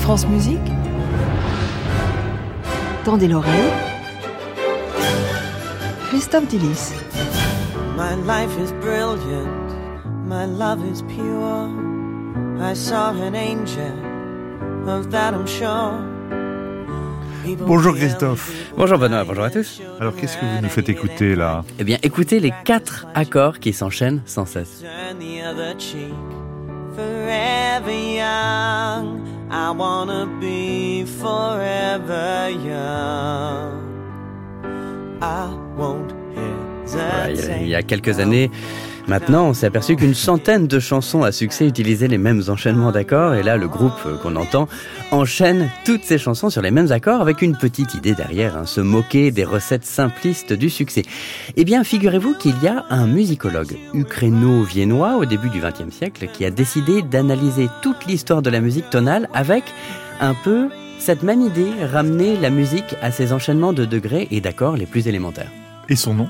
France 0.00 0.26
Musique 0.28 0.60
Tendez 3.02 3.26
l'oreille. 3.26 3.50
Christophe 6.08 6.48
Delis. 6.48 6.92
My 7.96 8.14
life 8.26 8.50
is 8.62 8.72
brilliant, 8.82 9.48
my 10.26 10.44
love 10.44 10.80
is 10.84 11.02
pure. 11.02 11.70
I 12.60 12.74
saw 12.74 13.12
an 13.12 13.34
angel, 13.34 13.94
of 14.86 15.08
that 15.10 15.32
I'm 15.32 15.46
sure. 15.46 15.94
Bonjour 17.66 17.94
Christophe. 17.94 18.52
Bonjour 18.76 18.98
Benoît, 18.98 19.24
bonjour 19.24 19.44
à 19.44 19.50
tous. 19.50 19.80
Alors 19.98 20.14
qu'est-ce 20.14 20.36
que 20.36 20.44
vous 20.44 20.60
nous 20.62 20.68
faites 20.68 20.90
écouter 20.90 21.34
là? 21.34 21.64
Eh 21.78 21.84
bien, 21.84 21.96
écoutez 22.02 22.38
les 22.38 22.52
quatre 22.64 23.06
accords 23.14 23.60
qui 23.60 23.72
s'enchaînent 23.72 24.20
sans 24.26 24.44
cesse. 24.44 24.84
Forever 26.94 27.90
young. 27.90 29.20
I 29.50 29.70
wanna 29.70 30.26
be 30.40 31.04
forever 31.04 32.48
young. 32.50 33.80
I 35.20 35.54
won't 35.76 36.12
Voilà, 36.86 37.30
il, 37.30 37.36
y 37.36 37.38
a, 37.38 37.42
hesitate. 37.42 37.60
il 37.62 37.68
y 37.68 37.74
a 37.74 37.82
quelques 37.82 38.18
années, 38.18 38.50
maintenant, 39.06 39.48
on 39.48 39.54
s'est 39.54 39.66
aperçu 39.66 39.96
qu'une 39.96 40.14
centaine 40.14 40.66
de 40.66 40.78
chansons 40.80 41.22
à 41.22 41.32
succès 41.32 41.66
utilisaient 41.66 42.08
les 42.08 42.18
mêmes 42.18 42.42
enchaînements 42.48 42.92
d'accords. 42.92 43.34
Et 43.34 43.42
là, 43.42 43.56
le 43.56 43.68
groupe 43.68 43.92
euh, 44.06 44.16
qu'on 44.16 44.36
entend 44.36 44.68
enchaîne 45.10 45.70
toutes 45.84 46.04
ces 46.04 46.18
chansons 46.18 46.50
sur 46.50 46.62
les 46.62 46.70
mêmes 46.70 46.92
accords 46.92 47.20
avec 47.20 47.42
une 47.42 47.56
petite 47.56 47.94
idée 47.94 48.14
derrière, 48.14 48.56
hein, 48.56 48.66
se 48.66 48.80
moquer 48.80 49.30
des 49.30 49.44
recettes 49.44 49.84
simplistes 49.84 50.52
du 50.52 50.70
succès. 50.70 51.02
Eh 51.56 51.64
bien, 51.64 51.84
figurez-vous 51.84 52.34
qu'il 52.34 52.54
y 52.62 52.68
a 52.68 52.84
un 52.90 53.06
musicologue 53.06 53.76
ukraino-viennois 53.94 55.16
au 55.16 55.24
début 55.24 55.50
du 55.50 55.60
XXe 55.60 55.94
siècle 55.94 56.28
qui 56.32 56.44
a 56.44 56.50
décidé 56.50 57.02
d'analyser 57.02 57.68
toute 57.82 58.06
l'histoire 58.06 58.42
de 58.42 58.50
la 58.50 58.60
musique 58.60 58.90
tonale 58.90 59.28
avec 59.34 59.64
un 60.20 60.34
peu 60.34 60.68
cette 60.98 61.24
même 61.24 61.40
idée, 61.40 61.70
ramener 61.84 62.36
la 62.36 62.50
musique 62.50 62.94
à 63.02 63.10
ses 63.10 63.32
enchaînements 63.32 63.72
de 63.72 63.84
degrés 63.84 64.28
et 64.30 64.40
d'accords 64.40 64.76
les 64.76 64.86
plus 64.86 65.08
élémentaires. 65.08 65.50
Et 65.88 65.96
son 65.96 66.14
nom? 66.14 66.28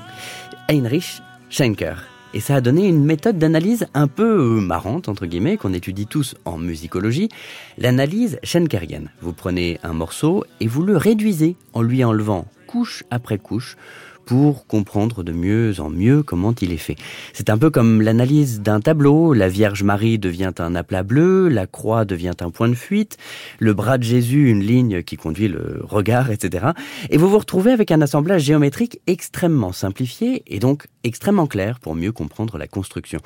Heinrich 0.67 1.21
Schenker. 1.49 2.12
Et 2.35 2.39
ça 2.39 2.55
a 2.55 2.61
donné 2.61 2.87
une 2.87 3.03
méthode 3.03 3.37
d'analyse 3.37 3.85
un 3.93 4.07
peu 4.07 4.57
euh, 4.57 4.59
marrante, 4.59 5.07
entre 5.07 5.27
guillemets, 5.27 5.57
qu'on 5.57 5.73
étudie 5.73 6.07
tous 6.07 6.35
en 6.45 6.57
musicologie, 6.57 7.29
l'analyse 7.77 8.39
schenkerienne. 8.43 9.11
Vous 9.21 9.33
prenez 9.33 9.79
un 9.83 9.93
morceau 9.93 10.43
et 10.59 10.67
vous 10.67 10.81
le 10.81 10.97
réduisez 10.97 11.55
en 11.73 11.83
lui 11.83 12.03
enlevant 12.03 12.47
couche 12.73 13.03
après 13.11 13.37
couche 13.37 13.77
pour 14.25 14.65
comprendre 14.65 15.21
de 15.21 15.31
mieux 15.31 15.79
en 15.79 15.91
mieux 15.91 16.23
comment 16.23 16.55
il 16.59 16.71
est 16.71 16.77
fait. 16.77 16.95
C'est 17.33 17.51
un 17.51 17.57
peu 17.59 17.69
comme 17.69 18.01
l'analyse 18.01 18.61
d'un 18.61 18.79
tableau. 18.79 19.33
La 19.33 19.47
Vierge 19.47 19.83
Marie 19.83 20.17
devient 20.17 20.53
un 20.57 20.73
aplat 20.73 21.03
bleu, 21.03 21.49
la 21.49 21.67
croix 21.67 22.03
devient 22.03 22.33
un 22.39 22.49
point 22.49 22.69
de 22.69 22.73
fuite, 22.73 23.17
le 23.59 23.75
bras 23.75 23.99
de 23.99 24.03
Jésus 24.03 24.49
une 24.49 24.61
ligne 24.61 25.03
qui 25.03 25.17
conduit 25.17 25.49
le 25.49 25.81
regard, 25.83 26.31
etc. 26.31 26.69
Et 27.11 27.17
vous 27.17 27.29
vous 27.29 27.37
retrouvez 27.37 27.73
avec 27.73 27.91
un 27.91 28.01
assemblage 28.01 28.41
géométrique 28.41 29.01
extrêmement 29.05 29.71
simplifié 29.71 30.41
et 30.47 30.57
donc 30.57 30.87
extrêmement 31.03 31.45
clair 31.45 31.79
pour 31.79 31.93
mieux 31.93 32.11
comprendre 32.11 32.57
la 32.57 32.65
construction. 32.65 33.19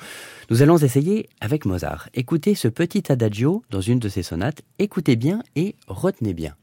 Nous 0.50 0.62
allons 0.62 0.78
essayer 0.78 1.30
avec 1.40 1.66
Mozart. 1.66 2.10
Écoutez 2.16 2.54
ce 2.54 2.68
petit 2.68 3.10
adagio 3.10 3.64
dans 3.70 3.82
une 3.82 4.00
de 4.00 4.10
ses 4.10 4.24
sonates. 4.24 4.64
Écoutez 4.78 5.16
bien 5.16 5.42
et 5.56 5.76
retenez 5.88 6.34
bien. 6.34 6.54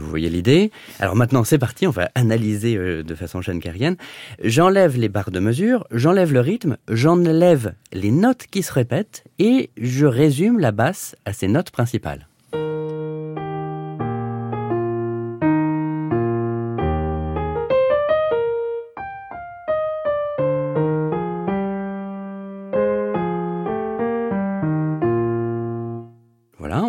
Vous 0.00 0.08
voyez 0.08 0.30
l'idée? 0.30 0.70
Alors 0.98 1.14
maintenant, 1.14 1.44
c'est 1.44 1.58
parti, 1.58 1.86
on 1.86 1.90
va 1.90 2.10
analyser 2.14 2.76
euh, 2.76 3.02
de 3.02 3.14
façon 3.14 3.42
schenkerienne. 3.42 3.96
J'enlève 4.42 4.96
les 4.96 5.08
barres 5.08 5.30
de 5.30 5.40
mesure, 5.40 5.86
j'enlève 5.90 6.32
le 6.32 6.40
rythme, 6.40 6.76
j'enlève 6.88 7.74
les 7.92 8.10
notes 8.10 8.46
qui 8.50 8.62
se 8.62 8.72
répètent 8.72 9.24
et 9.38 9.70
je 9.76 10.06
résume 10.06 10.58
la 10.58 10.72
basse 10.72 11.16
à 11.24 11.32
ses 11.32 11.48
notes 11.48 11.70
principales. 11.70 12.29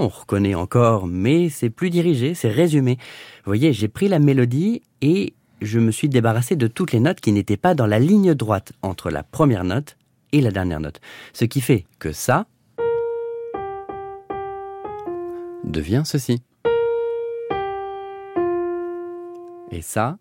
On 0.02 0.08
reconnaît 0.08 0.56
encore, 0.56 1.06
mais 1.08 1.50
c'est 1.50 1.70
plus 1.70 1.90
dirigé, 1.92 2.34
c'est 2.34 2.50
résumé. 2.50 2.98
Vous 3.46 3.50
voyez, 3.50 3.72
j'ai 3.72 3.88
pris 3.88 4.08
la 4.08 4.20
mélodie 4.20 4.82
et 5.02 5.34
je 5.62 5.80
me 5.80 5.92
suis 5.92 6.10
débarrassé 6.10 6.56
de 6.56 6.68
toutes 6.68 6.92
les 6.92 7.00
notes 7.00 7.22
qui 7.22 7.32
n'étaient 7.32 7.58
pas 7.58 7.76
dans 7.76 7.86
la 7.86 8.00
ligne 8.00 8.34
droite 8.34 8.74
entre 8.82 9.12
la 9.12 9.22
première 9.22 9.64
note 9.64 9.98
et 10.32 10.42
la 10.42 10.52
dernière 10.52 10.80
note. 10.80 11.00
Ce 11.34 11.46
qui 11.46 11.62
fait 11.62 11.86
que 12.00 12.12
ça 12.12 12.48
devient 15.64 16.02
ceci. 16.04 16.42
Et 19.72 19.82
ça 19.82 20.18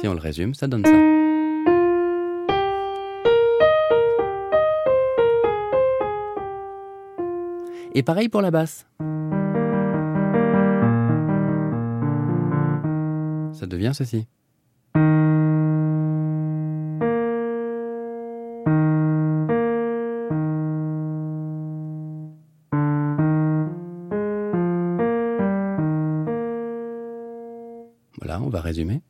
Si 0.00 0.08
on 0.08 0.14
le 0.14 0.20
résume, 0.20 0.54
ça 0.54 0.66
donne 0.66 0.84
ça. 0.84 1.11
Et 7.94 8.02
pareil 8.02 8.28
pour 8.28 8.40
la 8.40 8.50
basse. 8.50 8.86
Ça 13.52 13.66
devient 13.66 13.92
ceci. 13.94 14.26
Voilà, 28.18 28.40
on 28.40 28.48
va 28.48 28.60
résumer. 28.60 29.02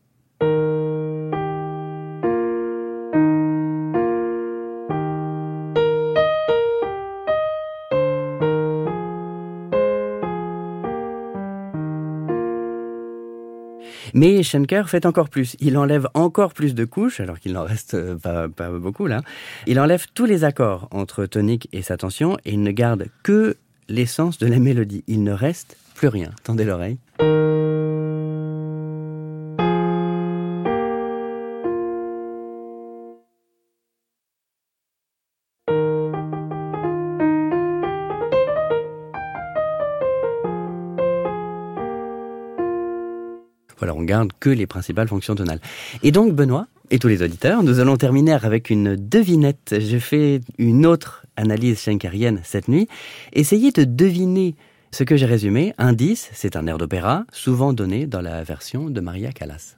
Mais 14.15 14.43
Schenker 14.43 14.89
fait 14.89 15.07
encore 15.07 15.29
plus. 15.29 15.57
Il 15.61 15.77
enlève 15.79 16.09
encore 16.15 16.55
plus 16.55 16.75
de 16.75 16.85
couches, 16.85 17.21
alors 17.21 17.39
qu'il 17.39 17.53
n'en 17.53 17.65
reste 17.65 17.95
euh, 17.95 18.17
pas, 18.17 18.49
pas 18.49 18.71
beaucoup 18.71 19.07
là. 19.07 19.21
Il 19.67 19.81
enlève 19.81 20.07
tous 20.15 20.25
les 20.25 20.45
accords 20.45 20.89
entre 20.91 21.27
tonique 21.27 21.69
et 21.73 21.83
sa 21.83 21.97
tension 21.97 22.37
et 22.45 22.53
il 22.53 22.63
ne 22.63 22.71
garde 22.71 23.07
que 23.23 23.57
l'essence 23.89 24.39
de 24.39 24.47
la 24.47 24.59
mélodie. 24.59 25.05
Il 25.07 25.23
ne 25.23 25.33
reste 25.33 25.77
plus 25.95 26.09
rien. 26.09 26.31
Tendez 26.45 26.65
l'oreille. 26.65 26.99
Voilà, 43.83 43.97
on 43.97 44.05
garde 44.05 44.31
que 44.39 44.49
les 44.49 44.69
principales 44.69 45.09
fonctions 45.09 45.35
tonales. 45.35 45.59
Et 46.05 46.13
donc, 46.13 46.35
Benoît 46.35 46.69
et 46.93 47.01
tous 47.01 47.09
les 47.09 47.21
auditeurs, 47.21 47.65
nous 47.65 47.81
allons 47.81 47.97
terminer 47.97 48.31
avec 48.31 48.71
une 48.71 48.95
devinette. 48.95 49.75
J'ai 49.77 49.99
fait 49.99 50.41
une 50.57 50.87
autre 50.87 51.27
analyse 51.37 51.81
schenkerienne 51.81 52.41
cette 52.45 52.69
nuit. 52.69 52.87
Essayez 53.33 53.73
de 53.73 53.83
deviner 53.83 54.55
ce 54.93 55.03
que 55.03 55.17
j'ai 55.17 55.27
résumé. 55.27 55.75
Indice, 55.79 56.31
c'est 56.33 56.55
un 56.55 56.69
air 56.69 56.79
d'opéra, 56.79 57.25
souvent 57.33 57.73
donné 57.73 58.07
dans 58.07 58.21
la 58.21 58.45
version 58.45 58.89
de 58.89 59.01
Maria 59.01 59.33
Callas. 59.33 59.75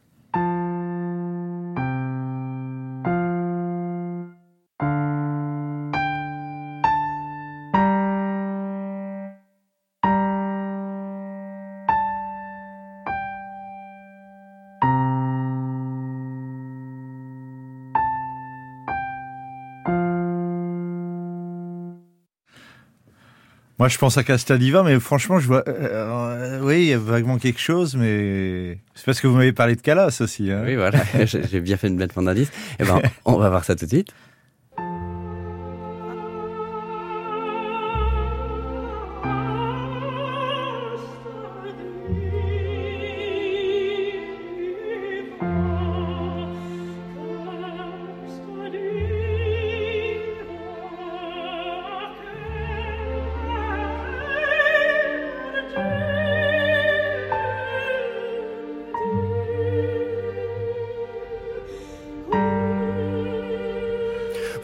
Moi, 23.78 23.88
je 23.88 23.98
pense 23.98 24.16
à 24.18 24.22
Castadiva, 24.22 24.84
mais 24.84 25.00
franchement, 25.00 25.40
je 25.40 25.48
vois. 25.48 25.64
Euh, 25.68 25.72
euh, 25.72 26.60
oui, 26.62 26.82
il 26.82 26.86
y 26.86 26.92
a 26.92 26.98
vaguement 26.98 27.38
quelque 27.38 27.58
chose, 27.58 27.96
mais 27.96 28.78
c'est 28.94 29.04
parce 29.04 29.20
que 29.20 29.26
vous 29.26 29.36
m'avez 29.36 29.52
parlé 29.52 29.74
de 29.74 29.80
Calas 29.80 30.18
aussi. 30.20 30.50
Hein. 30.50 30.62
Oui, 30.64 30.76
voilà, 30.76 31.02
j'ai 31.24 31.60
bien 31.60 31.76
fait 31.76 31.88
une 31.88 31.96
mettre 31.96 32.20
mon 32.20 32.28
indice. 32.28 32.52
Eh 32.78 32.84
ben, 32.84 33.02
on 33.24 33.36
va 33.36 33.50
voir 33.50 33.64
ça 33.64 33.74
tout 33.74 33.86
de 33.86 33.90
suite. 33.90 34.12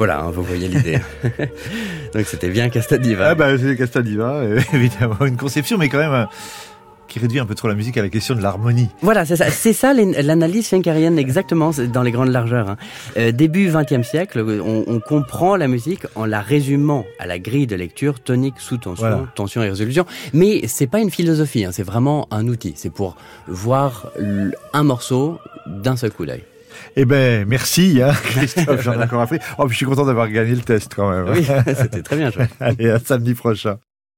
Voilà, 0.01 0.21
hein, 0.23 0.31
vous 0.31 0.43
voyez 0.43 0.67
l'idée. 0.67 0.99
Donc 2.15 2.25
c'était 2.25 2.49
bien 2.49 2.71
Castadiva. 2.71 3.29
Ah 3.29 3.35
bah 3.35 3.59
c'est 3.59 3.77
Castadiva, 3.77 4.43
évidemment, 4.73 5.27
une 5.27 5.37
conception, 5.37 5.77
mais 5.77 5.91
quand 5.91 5.99
même 5.99 6.13
euh, 6.15 6.25
qui 7.07 7.19
réduit 7.19 7.39
un 7.39 7.45
peu 7.45 7.55
trop 7.55 7.69
la 7.69 7.75
musique 7.75 7.99
à 7.99 8.03
la 8.03 8.09
question 8.09 8.35
de 8.35 8.41
l'harmonie. 8.41 8.89
Voilà, 9.03 9.27
c'est 9.27 9.37
ça, 9.37 9.51
c'est 9.51 9.75
ça 9.75 9.93
l'an- 9.93 10.13
l'analyse 10.23 10.69
schenkerienne 10.69 11.19
exactement 11.19 11.71
dans 11.93 12.03
les 12.03 12.13
grandes 12.13 12.31
largeurs. 12.31 12.71
hein. 12.71 12.77
Euh, 13.19 13.31
début 13.31 13.71
XXe 13.71 14.09
siècle, 14.09 14.41
on, 14.65 14.85
on 14.87 15.01
comprend 15.01 15.55
la 15.57 15.69
musique 15.69 16.05
en 16.15 16.25
la 16.25 16.41
résumant 16.41 17.05
à 17.19 17.27
la 17.27 17.39
grille 17.39 17.67
de 17.67 17.77
lecture 17.77 18.21
tonique 18.21 18.55
sous 18.59 18.79
tension, 18.79 19.07
Voilà. 19.07 19.27
tension 19.35 19.63
et 19.63 19.69
résolution. 19.69 20.07
Mais 20.33 20.63
c'est 20.67 20.87
pas 20.87 21.01
une 21.01 21.11
philosophie, 21.11 21.67
hein, 21.67 21.73
c'est 21.73 21.83
vraiment 21.83 22.27
un 22.31 22.49
outil. 22.49 22.73
C'est 22.75 22.89
pour 22.93 23.17
voir 23.49 24.13
un 24.73 24.83
morceau 24.83 25.39
d'un 25.67 25.97
seul 25.97 26.11
coup 26.13 26.25
d'œil. 26.25 26.45
Eh 26.97 27.05
ben 27.05 27.47
merci, 27.47 28.01
hein, 28.03 28.13
Christophe, 28.23 28.83
j'en 28.83 28.95
ai 28.95 29.05
encore 29.05 29.23
appris. 29.23 29.39
Oh, 29.59 29.65
puis 29.65 29.73
je 29.73 29.77
suis 29.77 29.87
content 29.87 30.05
d'avoir 30.05 30.29
gagné 30.29 30.55
le 30.55 30.63
test 30.63 30.95
quand 30.95 31.11
même. 31.11 31.29
Oui, 31.35 31.47
c'était 31.67 32.03
très 32.03 32.17
bien 32.17 32.31
joué. 32.31 32.45
Allez, 32.61 32.91
à 32.91 32.99
samedi 32.99 33.35
prochain. 33.35 33.79